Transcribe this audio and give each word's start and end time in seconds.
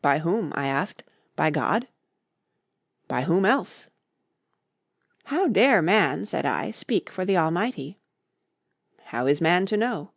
"By 0.00 0.20
whom?" 0.20 0.50
I 0.56 0.66
asked. 0.68 1.02
"By 1.36 1.50
God?" 1.50 1.86
"By 3.06 3.24
whom 3.24 3.44
else?" 3.44 3.88
"How 5.24 5.46
dare 5.46 5.82
man," 5.82 6.24
said 6.24 6.46
I, 6.46 6.70
"speak 6.70 7.10
for 7.10 7.26
the 7.26 7.36
Almighty?" 7.36 7.98
"How 9.12 9.26
is 9.26 9.42
man 9.42 9.66
to 9.66 9.76
know?" 9.76 10.12